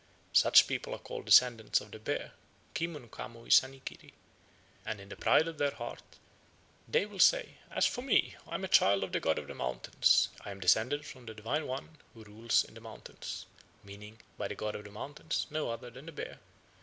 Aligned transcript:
Such 0.33 0.65
people 0.65 0.95
are 0.95 0.97
called 0.97 1.25
"Descendants 1.25 1.79
of 1.79 1.91
the 1.91 1.99
bear" 1.99 2.31
(Kimun 2.73 3.07
Kamui 3.09 3.51
sanikiri), 3.51 4.13
and 4.83 4.99
in 4.99 5.09
the 5.09 5.15
pride 5.15 5.47
of 5.47 5.59
their 5.59 5.75
heart 5.75 6.01
they 6.87 7.05
will 7.05 7.19
say, 7.19 7.57
"As 7.69 7.85
for 7.85 8.01
me, 8.01 8.35
I 8.47 8.55
am 8.55 8.63
a 8.63 8.67
child 8.67 9.03
of 9.03 9.11
the 9.11 9.19
god 9.19 9.37
of 9.37 9.45
the 9.45 9.53
mountains; 9.53 10.29
I 10.43 10.49
am 10.49 10.59
descended 10.59 11.05
from 11.05 11.27
the 11.27 11.35
divine 11.35 11.67
one 11.67 11.99
who 12.15 12.23
rules 12.23 12.63
in 12.63 12.73
the 12.73 12.81
mountains," 12.81 13.45
meaning 13.83 14.19
by 14.39 14.47
"the 14.47 14.55
god 14.55 14.73
of 14.75 14.85
the 14.85 14.89
mountains" 14.89 15.45
no 15.51 15.69
other 15.69 15.91
than 15.91 16.07
the 16.07 16.11
bear. 16.13 16.39